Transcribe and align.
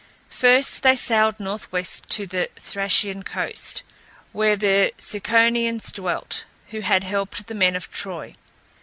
First 0.31 0.81
they 0.81 0.95
sailed 0.95 1.39
northwest 1.39 2.09
to 2.09 2.25
the 2.25 2.49
Thracian 2.55 3.21
coast, 3.21 3.83
where 4.31 4.55
the 4.55 4.93
Ciconians 4.97 5.91
dwelt, 5.91 6.43
who 6.69 6.79
had 6.81 7.03
helped 7.03 7.45
the 7.45 7.53
men 7.53 7.75
of 7.75 7.91
Troy. 7.91 8.33